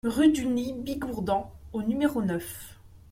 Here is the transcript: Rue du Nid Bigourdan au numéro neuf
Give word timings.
Rue 0.03 0.31
du 0.31 0.47
Nid 0.47 0.73
Bigourdan 0.81 1.51
au 1.73 1.83
numéro 1.83 2.23
neuf 2.23 2.75